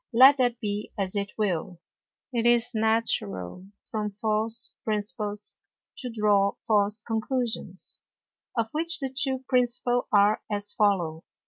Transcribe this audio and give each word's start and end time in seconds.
Let 0.13 0.37
that 0.37 0.59
be 0.59 0.91
as 0.97 1.15
it 1.15 1.33
will, 1.37 1.79
it 2.33 2.47
is 2.47 2.73
natural 2.73 3.67
from 3.91 4.13
false 4.19 4.73
Principles 4.83 5.57
to 5.99 6.09
draw 6.09 6.53
false 6.65 7.01
Conclusions, 7.01 7.99
of 8.57 8.69
which 8.71 8.97
the 8.97 9.15
two 9.15 9.45
principal 9.47 10.07
are 10.11 10.41
as 10.51 10.73
follow. 10.73 11.23